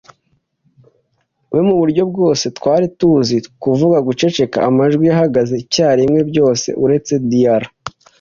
[1.53, 4.57] we muburyo twese twari tuzi kuvuga guceceka.
[4.69, 7.61] Amajwi yahagaze icyarimwe, byose uretse Dr.